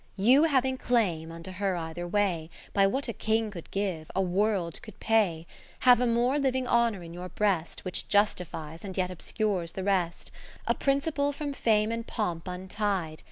You 0.17 0.45
having 0.45 0.79
claim 0.79 1.31
unto 1.31 1.51
her 1.51 1.75
either 1.75 2.07
way. 2.07 2.49
By 2.73 2.87
what 2.87 3.07
a 3.07 3.13
King 3.13 3.51
could 3.51 3.69
give, 3.69 4.09
a 4.15 4.19
world 4.21 4.81
could 4.81 4.99
pay, 4.99 5.45
Have 5.81 6.01
a 6.01 6.07
more 6.07 6.37
Uving 6.37 6.65
honour 6.65 7.03
in 7.03 7.13
your 7.13 7.29
breast, 7.29 7.85
Which 7.85 8.07
justifies, 8.07 8.83
and 8.83 8.97
yet 8.97 9.11
obscures 9.11 9.73
the 9.73 9.83
rest; 9.83 10.31
80 10.61 10.61
A 10.65 10.73
principle 10.73 11.31
from 11.33 11.53
fame 11.53 11.91
and 11.91 12.07
pomp 12.07 12.47
untied. 12.47 13.19